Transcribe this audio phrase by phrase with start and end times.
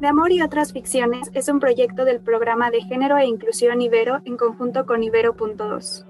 [0.00, 4.20] De Amor y otras ficciones es un proyecto del programa de género e inclusión Ibero
[4.24, 6.04] en conjunto con Ibero.2.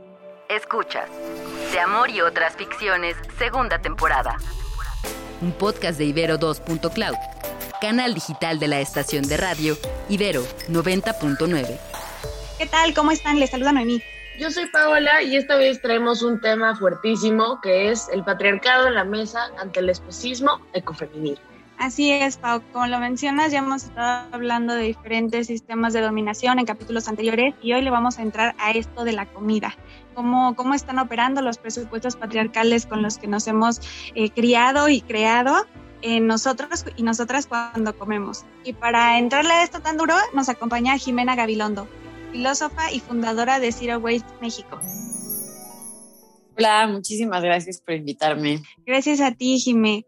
[0.49, 1.11] Escuchas
[1.73, 4.39] De Amor y otras ficciones, segunda temporada.
[5.43, 7.15] Un podcast de Ibero 2.cloud,
[7.81, 9.77] canal digital de la estación de radio
[10.09, 11.79] Ibero 90.9.
[12.59, 12.95] ¿Qué tal?
[12.95, 13.39] ¿Cómo están?
[13.39, 14.03] Les saluda Noemí.
[14.39, 18.95] Yo soy Paola y esta vez traemos un tema fuertísimo que es el patriarcado en
[18.95, 21.54] la mesa ante el especismo ecofeminismo.
[21.79, 22.63] Así es, Pau.
[22.73, 27.55] Como lo mencionas, ya hemos estado hablando de diferentes sistemas de dominación en capítulos anteriores
[27.63, 29.77] y hoy le vamos a entrar a esto de la comida.
[30.15, 33.81] Cómo, cómo están operando los presupuestos patriarcales con los que nos hemos
[34.15, 35.67] eh, criado y creado
[36.03, 38.45] en nosotros y nosotras cuando comemos.
[38.63, 41.89] Y para entrarle a esto tan duro, nos acompaña Jimena Gabilondo,
[42.31, 44.81] filósofa y fundadora de Zero Waste México.
[46.57, 48.63] Hola, muchísimas gracias por invitarme.
[48.87, 50.07] Gracias a ti, Jimé.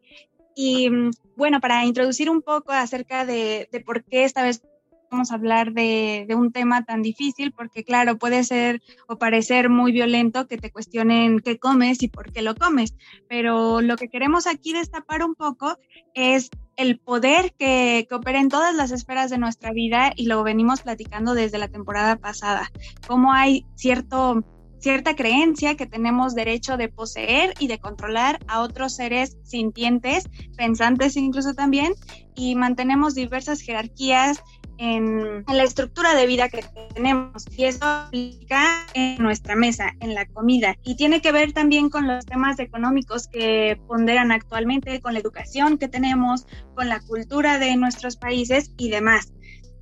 [0.55, 4.63] Y mm, bueno, para introducir un poco acerca de, por qué esta vez
[5.11, 9.93] vamos a hablar de, un tema tan difícil, porque claro, puede ser o parecer muy
[9.93, 12.95] violento que te cuestionen qué comes y por qué lo comes,
[13.29, 15.79] pero lo que queremos aquí destapar un poco
[16.15, 20.43] es el poder que, que opera en todas las esferas de nuestra vida y lo
[20.43, 22.71] venimos platicando desde la temporada pasada,
[23.07, 24.45] cómo hay cierto
[24.79, 31.17] cierta creencia que tenemos derecho de poseer y de controlar a otros seres sintientes, pensantes
[31.17, 31.95] incluso también,
[32.35, 34.43] y mantenemos diversas jerarquías
[34.79, 40.27] en, la estructura de vida que tenemos y eso aplica en nuestra mesa, en la
[40.27, 45.21] comida y tiene que ver también con los temas económicos que ponderan actualmente, con la
[45.21, 49.33] educación que tenemos, con la cultura de nuestros países y demás.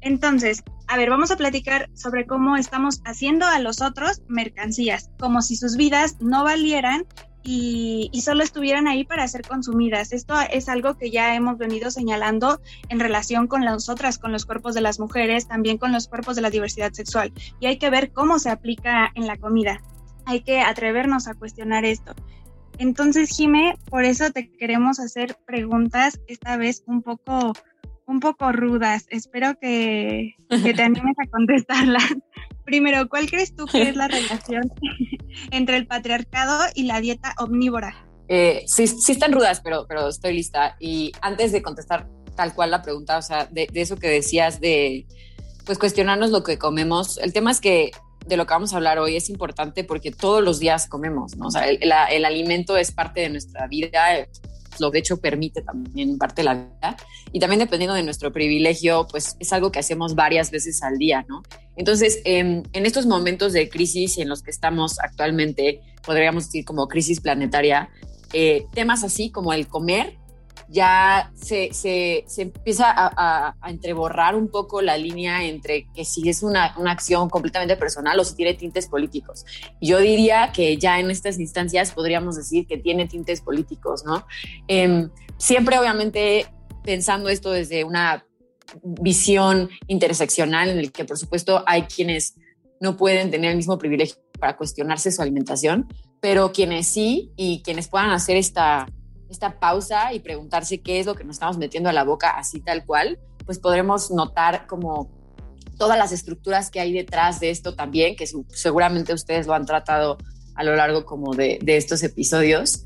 [0.04, 5.40] Entonces, a ver, vamos a platicar sobre cómo estamos haciendo a los otros mercancías, como
[5.40, 7.06] si sus vidas no valieran
[7.42, 10.12] y, solo estuvieran ahí para ser consumidas.
[10.12, 12.60] Esto es algo que ya hemos venido señalando
[12.90, 16.36] en relación con las otras, con los cuerpos de las mujeres, también con los cuerpos
[16.36, 17.32] de la diversidad sexual.
[17.58, 19.80] Y hay que ver cómo se aplica en la comida.
[20.26, 22.14] Hay que atrevernos a cuestionar esto.
[22.76, 27.54] Entonces, Jime, por eso te queremos hacer preguntas esta vez un poco
[28.06, 29.06] un poco rudas.
[29.10, 32.04] Espero que, te animes a contestarlas.
[32.64, 34.72] Primero, ¿cuál crees tú que es la relación
[35.50, 38.06] entre el patriarcado y la dieta omnívora?
[38.28, 40.76] Eh, sí, sí están rudas, pero, pero estoy lista.
[40.80, 45.06] Y antes de contestar tal cual la pregunta, o sea, de, eso que decías de,
[45.66, 47.90] pues, cuestionarnos lo que comemos, el tema es que
[48.26, 51.48] de lo que vamos a hablar hoy es importante porque todos los días comemos, ¿no?
[51.48, 54.26] O sea, el alimento es parte de nuestra vida,
[54.78, 56.96] lo de hecho permite también parte de la vida.
[57.32, 61.24] Y también dependiendo de nuestro privilegio, pues es algo que hacemos varias veces al día,
[61.28, 61.42] ¿no?
[61.76, 66.86] Entonces, em, en estos momentos de crisis en los que estamos actualmente, podríamos decir como
[66.88, 67.90] crisis planetaria,
[68.32, 70.16] eh, temas así como el comer
[70.68, 76.28] ya se, se, se empieza a, a, entreborrar un poco la línea entre que si
[76.28, 79.44] es una, una, acción completamente personal o si tiene tintes políticos.
[79.80, 84.26] Yo diría que ya en estas instancias podríamos decir que tiene tintes políticos, ¿no?
[84.68, 86.46] Eh, siempre obviamente
[86.82, 88.24] pensando esto desde una
[88.82, 92.34] visión interseccional en el que por supuesto hay quienes
[92.80, 95.88] no pueden tener el mismo privilegio para cuestionarse su alimentación,
[96.20, 98.86] pero quienes sí y quienes puedan hacer esta
[99.34, 102.60] esta pausa y preguntarse qué es lo que nos estamos metiendo a la boca así
[102.60, 105.10] tal cual, pues podremos notar como
[105.76, 110.18] todas las estructuras que hay detrás de esto también, que seguramente ustedes lo han tratado
[110.54, 112.84] a lo largo como de, estos episodios.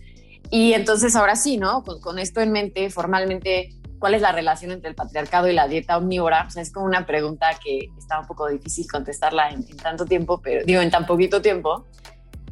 [0.50, 1.84] Y entonces ahora sí, ¿no?
[1.84, 5.98] Con, esto en mente, formalmente, ¿cuál es la relación entre el patriarcado y la dieta
[5.98, 6.46] omnívora?
[6.46, 10.40] O sea, es como una pregunta que está un poco difícil contestarla en, tanto tiempo,
[10.40, 11.84] pero digo, en tan poquito tiempo.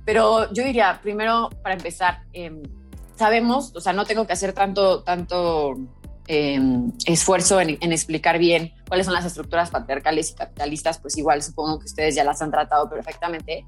[0.04, 2.52] Pero yo diría, primero, para empezar, eh,
[3.16, 5.74] sabemos, o sea, no tengo que hacer tanto, tanto
[6.28, 11.78] em, esfuerzo en, explicar bien cuáles son las estructuras patriarcales y capitalistas, pues igual supongo
[11.78, 13.64] que ustedes ya las han tratado perfectamente,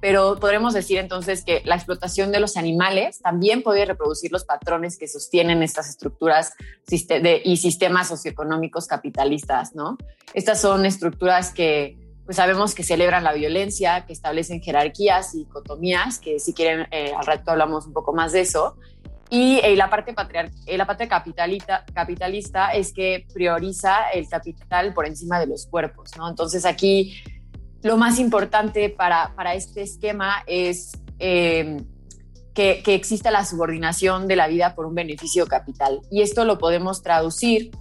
[0.00, 4.96] pero podremos decir entonces que la explotación de los animales también puede reproducir los patrones
[4.96, 6.54] que sostienen estas estructuras
[6.88, 9.98] y sistemas socioeconómicos capitalistas, ¿no?
[10.32, 11.98] Estas son estructuras que
[12.30, 17.10] pues sabemos que celebran la violencia, que establecen jerarquías y dicotomías, que si quieren eh,
[17.12, 18.76] al rato hablamos un poco más de eso.
[19.30, 20.14] Y eh, la parte,
[20.66, 26.12] eh, la parte capitalista, capitalista es que prioriza el capital por encima de los cuerpos,
[26.16, 26.28] ¿no?
[26.28, 27.20] Entonces aquí
[27.82, 31.82] lo más importante para, para este esquema es que,
[32.54, 36.00] que exista la subordinación de la vida por un beneficio capital.
[36.12, 37.72] Y esto lo podemos traducir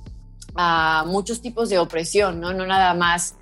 [0.56, 2.52] a muchos tipos de opresión, ¿no?
[2.52, 3.36] No nada más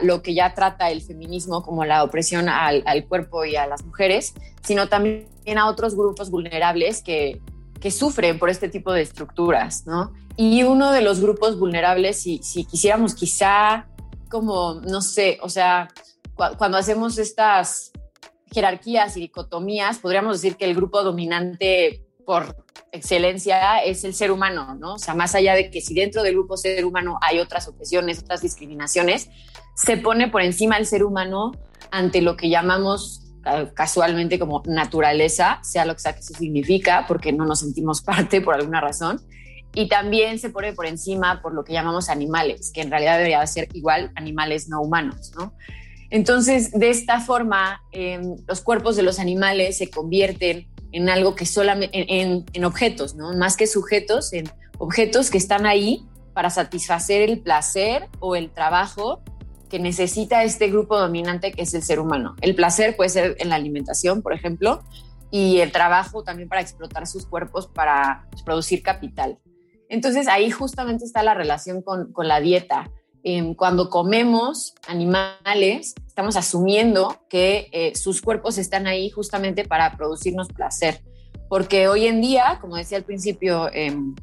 [0.00, 4.34] lo que ya trata el feminismo como la opresión al, cuerpo y a las mujeres,
[4.62, 5.26] sino también
[5.56, 7.40] a otros grupos vulnerables que,
[7.80, 10.12] que sufren por este tipo de estructuras, ¿no?
[10.36, 13.86] Y uno de los grupos vulnerables, si, si quisiéramos quizá
[14.30, 15.88] como, no sé, o sea,
[16.58, 17.92] cuando hacemos estas
[18.52, 24.74] jerarquías y dicotomías, podríamos decir que el grupo dominante por excelencia es el ser humano,
[24.74, 24.94] ¿no?
[24.94, 28.20] O sea, más allá de que si dentro del grupo ser humano hay otras opresiones,
[28.20, 29.28] otras discriminaciones,
[29.74, 31.52] se pone por encima el ser humano
[31.90, 37.04] ante lo que llamamos eh, casualmente como naturaleza, sea lo que sea que eso significa,
[37.06, 39.20] porque no nos sentimos parte por alguna razón.
[39.74, 43.44] Y también se pone por encima por lo que llamamos animales, que en realidad debería
[43.46, 45.52] ser igual animales no humanos, ¿no?
[46.10, 51.44] Entonces, de esta forma, em, los cuerpos de los animales se convierten en algo que
[51.44, 53.34] solamente, en, en, objetos, ¿no?
[53.34, 54.48] Más que sujetos, en
[54.78, 59.20] objetos que están ahí para satisfacer el placer o el trabajo
[59.68, 62.36] que necesita este grupo dominante que es el ser humano.
[62.40, 64.84] El placer puede ser en la alimentación, por ejemplo,
[65.32, 69.38] y el trabajo también para explotar sus cuerpos para producir capital.
[69.88, 72.88] Entonces ahí justamente está la relación con, con la dieta.
[73.24, 80.46] Em, cuando comemos animales, estamos asumiendo que eh, sus cuerpos están ahí justamente para producirnos
[80.46, 81.02] placer.
[81.48, 84.14] Porque hoy en día, como decía al principio, em,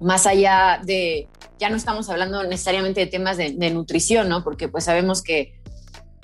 [0.00, 1.28] más allá de,
[1.58, 4.44] ya no estamos hablando necesariamente de temas de, nutrición, ¿no?
[4.44, 5.58] Porque pues sabemos que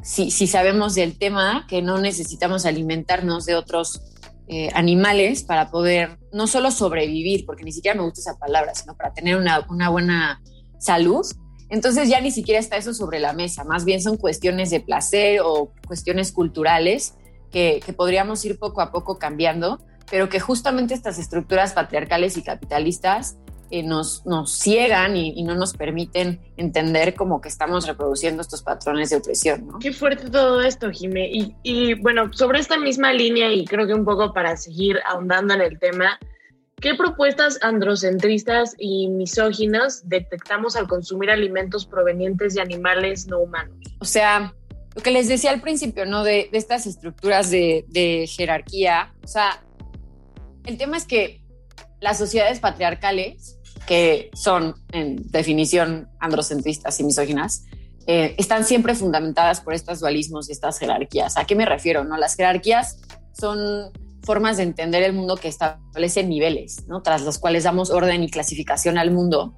[0.03, 4.03] si, si, sabemos del tema, que no necesitamos alimentarnos de otros
[4.49, 8.95] eh, animales para poder no solo sobrevivir, porque ni siquiera me gusta esa palabra, sino
[8.95, 10.43] para tener una, una buena
[10.79, 11.25] salud,
[11.69, 15.41] entonces ya ni siquiera está eso sobre la mesa, más bien son cuestiones de placer
[15.43, 17.15] o cuestiones culturales
[17.51, 19.81] que, podríamos ir poco a poco cambiando,
[20.11, 23.39] pero que justamente estas estructuras patriarcales y capitalistas
[23.71, 29.11] eh, nos, nos ciegan y, no nos permiten entender como que estamos reproduciendo estos patrones
[29.11, 29.69] de opresión.
[29.81, 31.29] Qué fuerte todo esto, Jimé.
[31.33, 35.55] Y, y bueno, sobre esta misma línea y creo que un poco para seguir ahondando
[35.55, 36.19] en el tema,
[36.81, 43.79] ¿Qué propuestas androcentristas y misóginas detectamos al consumir alimentos provenientes de animales no humanos?
[43.99, 44.55] O sea,
[44.95, 46.23] lo que les decía al principio, ¿no?
[46.23, 49.15] De, estas estructuras de, jerarquía.
[49.25, 49.63] O sea,
[50.65, 51.41] el tema es que
[52.01, 57.65] las sociedades patriarcales, que son en definición androcentristas y misóginas,
[58.07, 61.39] eh, están siempre fundamentadas por estos dualismos y estas jerarquías.
[61.39, 62.05] ¿A qué me refiero?
[62.05, 62.19] No?
[62.19, 63.01] Las jerarquías
[63.33, 63.91] son
[64.27, 67.01] formas de entender el mundo que establecen niveles, ¿no?
[67.01, 69.55] tras los cuales damos orden y clasificación al mundo.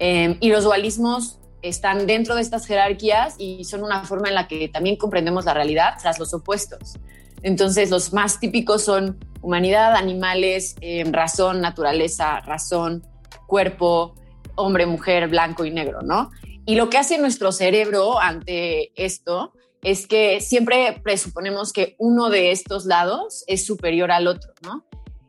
[0.00, 4.48] Em, y los dualismos están dentro de estas jerarquías y son una forma en la
[4.48, 6.94] que también comprendemos la realidad tras los opuestos.
[7.42, 13.06] Entonces, los más típicos son humanidad, animales, em, razón, naturaleza, razón,
[13.46, 14.14] cuerpo,
[14.56, 16.30] hombre, mujer, blanco y negro, ¿no?
[16.66, 22.50] Y lo que hace nuestro cerebro ante esto es que siempre presuponemos que uno de
[22.50, 24.84] estos lados es superior al otro, ¿no?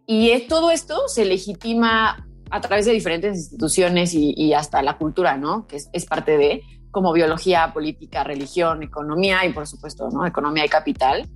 [0.06, 5.68] Y todo esto se legitima a través de diferentes instituciones y, hasta la cultura, ¿no?
[5.68, 10.26] Que es, parte de como biología, política, religión, economía y por supuesto, ¿no?
[10.26, 11.30] Economía y capital.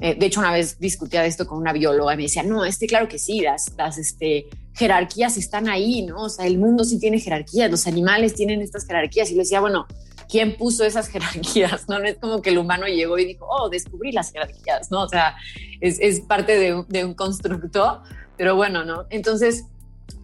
[0.00, 2.64] Eh, de hecho, una vez discutía de esto con una bióloga y me decía, no,
[2.64, 6.22] este claro que sí, las, las este, jerarquías están ahí, ¿no?
[6.22, 9.30] O sea, el mundo sí tiene jerarquías, los animales tienen estas jerarquías.
[9.30, 9.86] Y le decía, bueno,
[10.30, 11.98] quién puso esas jerarquías, ¿no?
[11.98, 15.02] No es como que el humano llegó y dijo, oh, descubrí las jerarquías, ¿no?
[15.02, 15.36] O sea,
[15.80, 18.02] es, parte de, un constructo,
[18.36, 19.06] pero bueno, ¿no?
[19.10, 19.64] Entonces,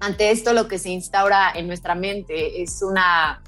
[0.01, 3.43] ante esto lo que se instaura en nuestra mente es una,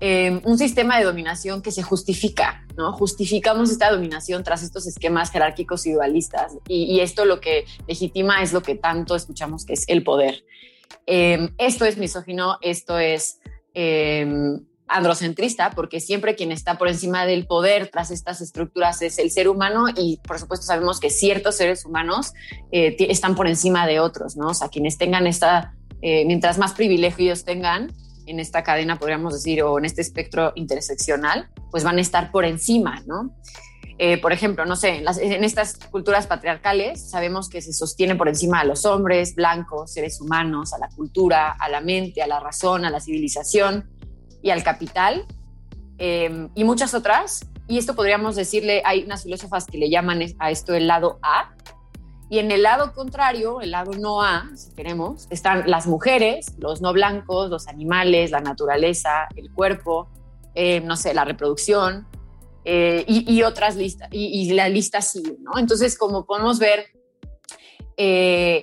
[0.00, 2.92] em, un sistema de dominación que se justifica, ¿no?
[2.92, 8.52] Justificamos esta dominación tras estos esquemas jerárquicos y dualistas y, esto lo que legitima es
[8.52, 10.44] lo que tanto escuchamos que es el poder.
[11.06, 13.40] Em, esto es misógino, esto es
[13.74, 19.30] em, androcentrista, porque siempre quien está por encima del poder tras estas estructuras es el
[19.30, 22.32] ser humano y por supuesto sabemos que ciertos seres humanos
[22.72, 24.48] eh, están por encima de otros, ¿no?
[24.48, 27.92] O sea, quienes tengan esta, eh, mientras más privilegios tengan
[28.26, 32.44] en esta cadena, podríamos decir, o en este espectro interseccional, pues van a estar por
[32.44, 33.34] encima, ¿no?
[33.98, 38.60] Eh, por ejemplo, no sé, en, estas culturas patriarcales sabemos que se sostiene por encima
[38.60, 42.84] a los hombres, blancos, seres humanos, a la cultura, a la mente, a la razón,
[42.84, 43.88] a la civilización,
[44.42, 45.26] y al capital
[45.98, 47.46] em, y muchas otras.
[47.68, 51.54] Y esto podríamos decirle, hay unas filósofas que le llaman a esto el lado A.
[52.28, 56.80] Y en el lado contrario, el lado no A, si queremos, están las mujeres, los
[56.80, 60.08] no blancos, los animales, la naturaleza, el cuerpo,
[60.54, 62.06] em, no sé, la reproducción
[62.64, 64.08] eh, y, otras listas.
[64.12, 65.58] Y, la lista sigue, ¿no?
[65.58, 66.86] Entonces, como podemos ver,
[67.96, 68.62] eh,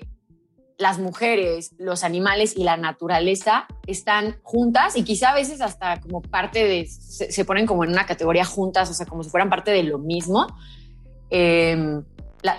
[0.80, 6.22] las mujeres, los animales y la naturaleza están juntas y quizá a veces hasta como
[6.22, 9.72] parte de, se, ponen como en una categoría juntas, o sea, como si fueran parte
[9.72, 10.48] de lo mismo,
[11.30, 12.02] em,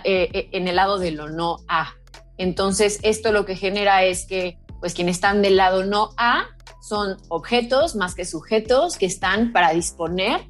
[0.05, 1.95] eh, eh, en el lado de lo no a.
[2.37, 6.45] Entonces, esto lo que genera es que, pues, quienes están del lado no A
[6.83, 10.43] son objetos más que sujetos que están para disponer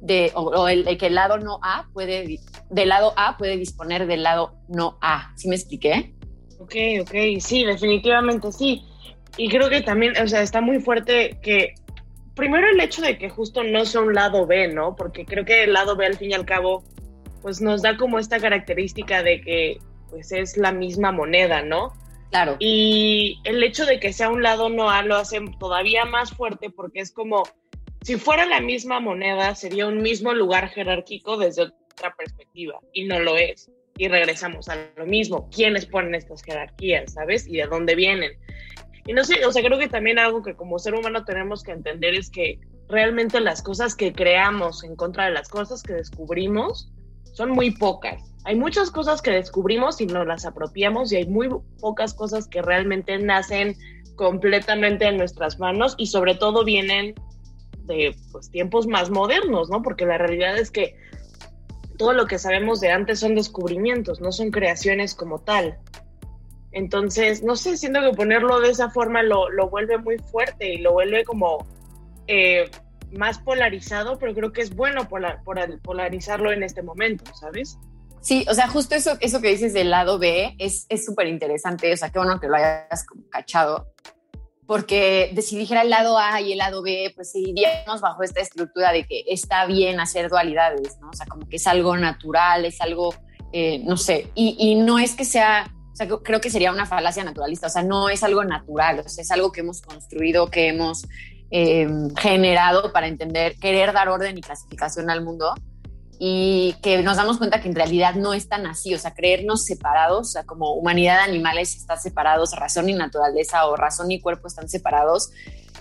[0.00, 4.22] de, o, el, que el lado no A puede, del lado A puede disponer del
[4.22, 5.32] lado no A.
[5.36, 6.14] ¿Sí me expliqué?
[6.58, 8.84] Ok, ok, sí, definitivamente sí.
[9.36, 11.74] Y creo que también, o sea, está muy fuerte que,
[12.34, 14.96] primero el hecho de que justo no sea un lado B, ¿no?
[14.96, 16.82] Porque creo que el lado B al fin y al cabo,
[17.42, 19.78] pues nos da como esta característica de que,
[20.10, 21.92] pues es la misma moneda, ¿no?
[22.30, 22.56] Claro.
[22.58, 26.68] Y el hecho de que sea un lado no A lo hace todavía más fuerte
[26.68, 27.44] porque es como,
[28.02, 33.18] si fuera la misma moneda, sería un mismo lugar jerárquico desde otra perspectiva, y no
[33.18, 33.70] lo es.
[33.98, 37.46] Y regresamos a lo mismo, quiénes ponen estas jerarquías, ¿sabes?
[37.46, 38.32] Y de dónde vienen.
[39.06, 41.72] Y no sé, o sea, creo que también algo que como ser humano tenemos que
[41.72, 46.90] entender es que realmente las cosas que creamos en contra de las cosas que descubrimos
[47.32, 48.22] son muy pocas.
[48.44, 51.48] Hay muchas cosas que descubrimos y nos las apropiamos y hay muy
[51.80, 53.76] pocas cosas que realmente nacen
[54.16, 57.14] completamente en nuestras manos y sobre todo vienen
[57.84, 59.82] de pues, tiempos más modernos, ¿no?
[59.82, 60.96] Porque la realidad es que
[61.98, 65.78] todo lo que sabemos de antes son descubrimientos, no son creaciones como tal.
[66.72, 70.78] Entonces, no sé, siento que ponerlo de esa forma lo, lo vuelve muy fuerte y
[70.78, 71.66] lo vuelve como
[72.26, 72.70] eh,
[73.12, 75.42] más polarizado, pero creo que es bueno polar,
[75.82, 77.78] polarizarlo en este momento, ¿sabes?
[78.20, 81.96] Sí, o sea, justo eso, eso que dices del lado B es súper interesante, o
[81.96, 83.92] sea, qué bueno que lo hayas cachado,
[84.68, 88.92] porque si dijera el lado A y el lado B, pues seguiríamos bajo esta estructura
[88.92, 91.08] de que está bien hacer dualidades, ¿no?
[91.08, 93.14] O sea, como que es algo natural, es algo,
[93.54, 97.24] eh, no sé, y, no es que sea, o sea, creo que sería una falacia
[97.24, 100.68] naturalista, o sea, no es algo natural, o sea, es algo que hemos construido, que
[100.68, 101.06] hemos
[101.50, 105.54] eh, generado para entender, querer dar orden y clasificación al mundo
[106.18, 109.64] y que nos damos cuenta que en realidad no es tan así, o sea, creernos
[109.64, 114.48] separados, o sea, como humanidad animales está separados, razón y naturaleza o razón y cuerpo
[114.48, 115.30] están separados,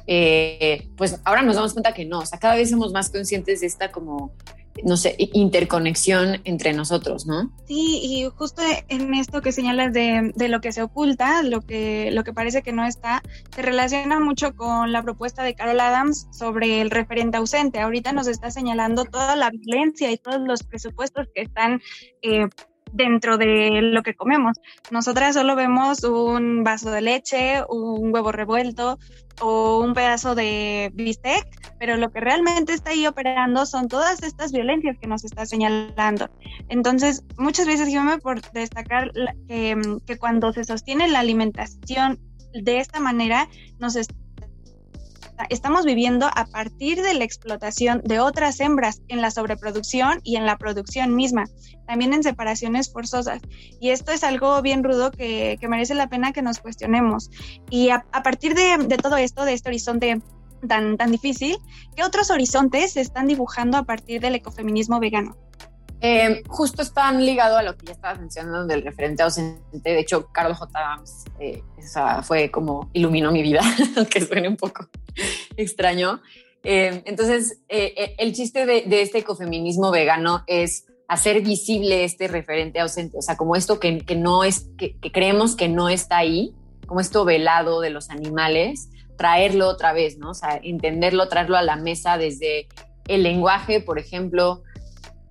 [0.06, 3.62] eh, pues ahora nos damos cuenta que no, o sea, cada vez somos más conscientes
[3.62, 4.34] de esta como
[4.84, 7.52] no sé, interconexión entre nosotros, ¿no?
[7.68, 12.10] Sí, y justo en esto que señalas de, de, lo que se oculta, lo que,
[12.12, 13.22] lo que parece que no está,
[13.56, 17.80] se relaciona mucho con la propuesta de Carol Adams sobre el referente ausente.
[17.80, 21.82] Ahorita nos está señalando toda la violencia y todos los presupuestos que están
[22.22, 22.48] eh,
[22.92, 24.58] dentro de lo que comemos.
[24.92, 29.00] Nosotras solo vemos un vaso de leche, un huevo revuelto
[29.42, 31.46] o un pedazo de bistec,
[31.80, 36.30] pero lo que realmente está ahí operando son todas estas violencias que nos está señalando.
[36.70, 39.12] Entonces, muchas veces yo me por destacar
[39.48, 42.20] que, que cuando se sostiene la alimentación
[42.54, 43.48] de esta manera,
[43.80, 44.16] nos está
[45.50, 50.46] estamos viviendo a partir de la explotación de otras hembras en la sobreproducción y en
[50.46, 51.46] la producción misma,
[51.86, 53.42] también en separaciones forzosas.
[53.80, 57.30] Y esto es algo bien rudo que, merece la pena que nos cuestionemos.
[57.70, 60.22] Y a, partir de, todo esto, de este horizonte
[60.68, 61.58] tan, tan difícil,
[61.96, 65.36] ¿qué otros horizontes se están dibujando a partir del ecofeminismo vegano?
[66.02, 69.62] Eh, justo están ligado a lo que ya estabas mencionando del referente ausente.
[69.82, 71.04] De hecho, Carlos J.
[71.40, 71.64] Eh,
[72.24, 73.62] fue como iluminó mi vida,
[73.98, 74.88] aunque suene un poco
[75.56, 76.22] extraño.
[76.64, 83.18] Eh, entonces, eh, el chiste de, este ecofeminismo vegano es hacer visible este referente ausente,
[83.18, 86.54] o sea, como esto que, no es, que, que, creemos que no está ahí,
[86.86, 90.32] como esto velado de los animales, traerlo otra vez, ¿no?
[90.32, 92.68] O sea, entenderlo, traerlo a la mesa desde
[93.08, 94.64] el lenguaje, por ejemplo,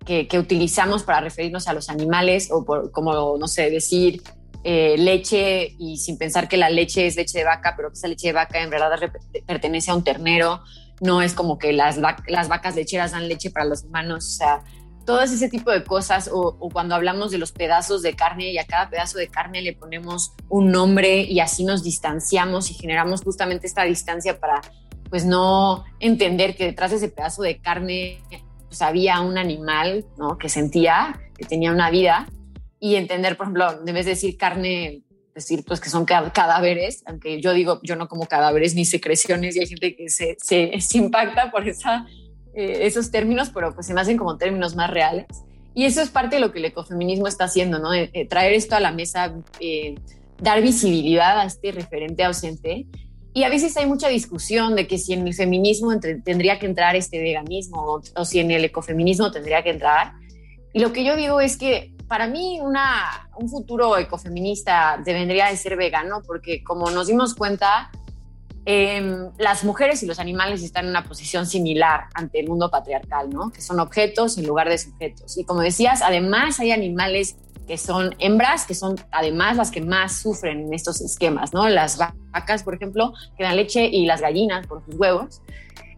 [0.06, 4.22] que, utilizamos para referirnos a los animales o por, como, no sé, decir
[4.64, 8.08] eh, leche y sin pensar que la leche es leche de vaca, pero que esa
[8.08, 8.98] leche de vaca en verdad
[9.46, 10.62] pertenece a un ternero,
[11.00, 14.64] no es como que las, las vacas lecheras dan leche para los humanos, o sea,
[15.04, 18.58] todo ese tipo de cosas, o, o, cuando hablamos de los pedazos de carne y
[18.58, 23.22] a cada pedazo de carne le ponemos un nombre y así nos distanciamos y generamos
[23.22, 24.62] justamente esta distancia para
[25.08, 28.20] pues no entender que detrás de ese pedazo de carne
[28.66, 30.38] pues había un animal, ¿no?
[30.38, 32.28] Que sentía, que tenía una vida
[32.80, 35.02] y entender, por ejemplo, en vez de decir carne,
[35.34, 39.60] decir pues que son cadáveres, aunque yo digo, yo no como cadáveres ni secreciones y
[39.60, 42.06] hay gente que se, se, impacta por esa,
[42.54, 45.26] eh, esos términos, pero pues se me hacen como términos más reales.
[45.74, 47.92] Y eso es parte de lo que el ecofeminismo está haciendo, ¿no?
[47.92, 49.34] Eh, eh, traer esto a la mesa,
[50.40, 52.86] dar visibilidad a este referente ausente
[53.36, 56.96] y a veces hay mucha discusión de que si en el feminismo tendría que entrar
[56.96, 60.14] este veganismo o, si en el ecofeminismo tendría que entrar.
[60.72, 65.56] Y lo que yo digo es que para mí una, un futuro ecofeminista debería de
[65.58, 67.90] ser vegano porque como nos dimos cuenta,
[68.64, 73.28] em, las mujeres y los animales están en una posición similar ante el mundo patriarcal,
[73.28, 73.50] ¿no?
[73.50, 75.36] Que son objetos en lugar de sujetos.
[75.36, 77.36] Y como decías, además hay animales
[77.66, 81.68] que son hembras, que son además las que más sufren en estos esquemas, ¿no?
[81.68, 85.42] Las vacas, por ejemplo, que dan leche y las gallinas por sus huevos.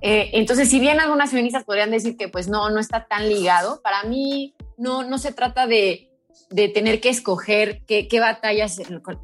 [0.01, 3.81] Eh, entonces, si bien algunas feministas podrían decir que pues no, no está tan ligado,
[3.83, 6.11] para mí no, no se trata de,
[6.51, 8.81] de tener que escoger qué, qué, batallas,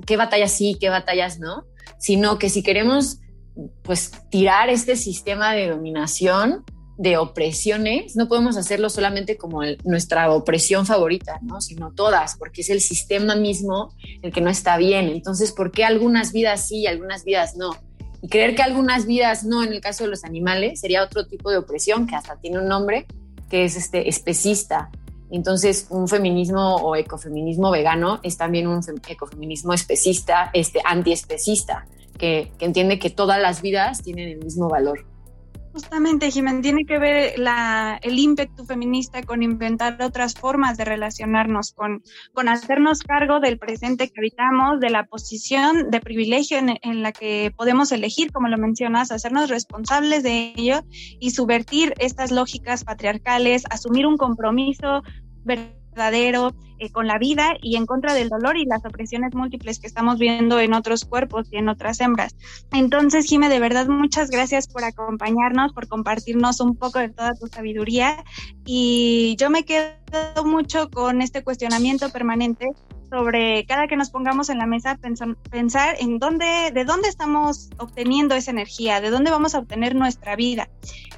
[0.07, 1.65] qué batallas sí, qué batallas no,
[1.99, 3.21] sino que si queremos
[3.83, 6.65] pues tirar este sistema de dominación,
[6.97, 11.61] de opresiones, no podemos hacerlo solamente como nuestra opresión favorita, ¿no?
[11.61, 15.09] sino todas, porque es el sistema mismo el que no está bien.
[15.09, 17.77] Entonces, ¿por qué algunas vidas sí y algunas vidas no?
[18.23, 21.51] Y creer que algunas vidas no, en el caso de los animales, sería otro tipo
[21.51, 23.07] de opresión que hasta tiene un nombre,
[23.51, 24.91] que es este especista.
[25.31, 31.87] Entonces, un feminismo o ecofeminismo vegano es también un ecofeminismo especista, este antiespecista,
[32.17, 35.05] que, que entiende que todas las vidas tienen el mismo valor.
[35.75, 41.73] Justamente, Jiménez, tiene que ver la, el ímpetu feminista con inventar otras formas de relacionarnos,
[41.73, 47.11] con, con hacernos cargo del presente que habitamos, de la posición de privilegio en, la
[47.11, 50.85] que podemos elegir, como lo mencionas, hacernos responsables de ello
[51.19, 55.02] y subvertir estas lógicas patriarcales, asumir un compromiso
[55.95, 59.87] verdadero eh, con la vida y en contra del dolor y las opresiones múltiples que
[59.87, 62.35] estamos viendo en otros cuerpos y en otras hembras.
[62.73, 67.47] Entonces, Jime, de verdad, muchas gracias por acompañarnos, por compartirnos un poco de toda tu
[67.47, 68.25] sabiduría
[68.67, 69.95] y yo me quedo
[70.45, 72.67] mucho con este cuestionamiento permanente
[73.14, 74.99] sobre cada que nos pongamos en la mesa
[75.50, 80.35] pensar, en dónde, de dónde estamos obteniendo esa energía, de dónde vamos a obtener nuestra
[80.35, 80.68] vida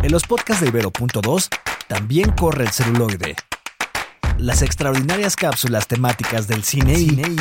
[0.07, 1.49] En los podcasts de Ibero.2
[1.89, 3.35] también corre el celuloide.
[4.39, 7.37] Las extraordinarias cápsulas temáticas del cine y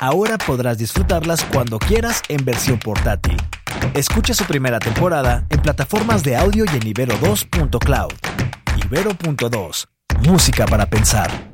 [0.00, 3.36] ahora podrás disfrutarlas cuando quieras en versión portátil.
[3.94, 8.12] Escucha su primera temporada en plataformas de audio y en ibero2.cloud.
[8.86, 9.86] Ibero.2.
[10.26, 11.53] Música para pensar.